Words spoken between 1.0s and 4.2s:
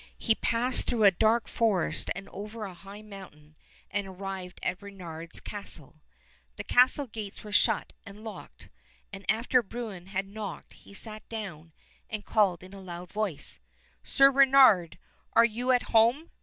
a dark forest and over a high mountain and